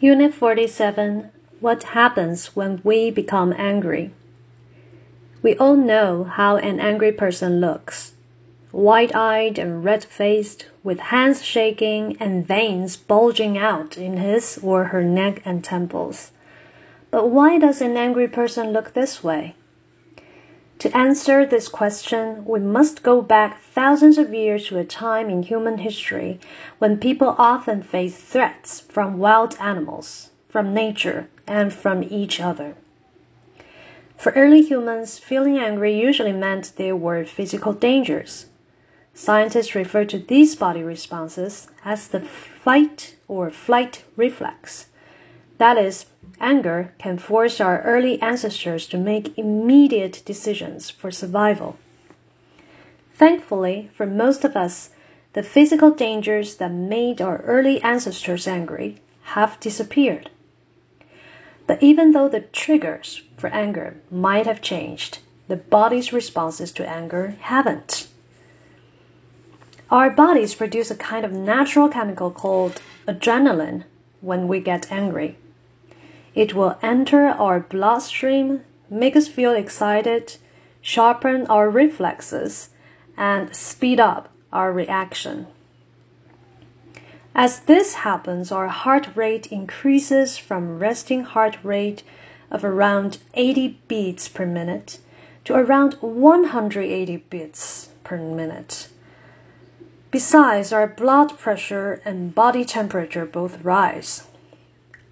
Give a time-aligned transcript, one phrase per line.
[0.00, 4.12] Unit 47 What happens when we become angry?
[5.42, 8.12] We all know how an angry person looks
[8.76, 14.84] wide eyed and red faced, with hands shaking and veins bulging out in his or
[14.84, 16.30] her neck and temples.
[17.10, 19.54] But why does an angry person look this way?
[20.86, 25.42] To answer this question, we must go back thousands of years to a time in
[25.42, 26.38] human history
[26.78, 32.76] when people often faced threats from wild animals, from nature, and from each other.
[34.16, 38.46] For early humans, feeling angry usually meant there were physical dangers.
[39.12, 44.86] Scientists refer to these body responses as the fight or flight reflex.
[45.58, 46.06] That is,
[46.40, 51.78] Anger can force our early ancestors to make immediate decisions for survival.
[53.14, 54.90] Thankfully, for most of us,
[55.32, 59.00] the physical dangers that made our early ancestors angry
[59.34, 60.30] have disappeared.
[61.66, 67.36] But even though the triggers for anger might have changed, the body's responses to anger
[67.40, 68.08] haven't.
[69.90, 73.84] Our bodies produce a kind of natural chemical called adrenaline
[74.20, 75.38] when we get angry.
[76.36, 80.36] It will enter our bloodstream, make us feel excited,
[80.82, 82.68] sharpen our reflexes,
[83.16, 85.46] and speed up our reaction.
[87.34, 92.02] As this happens, our heart rate increases from resting heart rate
[92.50, 94.98] of around 80 beats per minute
[95.46, 98.88] to around 180 beats per minute.
[100.10, 104.26] Besides, our blood pressure and body temperature both rise.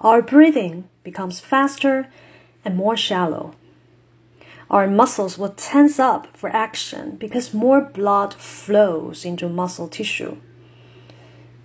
[0.00, 2.08] Our breathing becomes faster
[2.64, 3.54] and more shallow.
[4.70, 10.38] Our muscles will tense up for action because more blood flows into muscle tissue.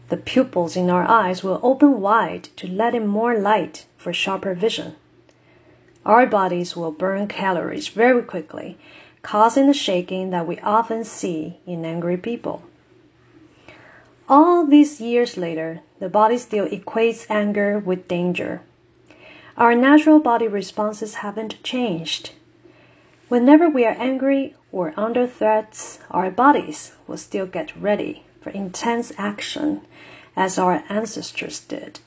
[0.09, 4.53] The pupils in our eyes will open wide to let in more light for sharper
[4.53, 4.95] vision.
[6.05, 8.77] Our bodies will burn calories very quickly,
[9.21, 12.63] causing the shaking that we often see in angry people.
[14.27, 18.61] All these years later, the body still equates anger with danger.
[19.55, 22.31] Our natural body responses haven't changed.
[23.29, 29.11] Whenever we are angry or under threats, our bodies will still get ready for intense
[29.17, 29.81] action
[30.35, 31.99] as our ancestors did.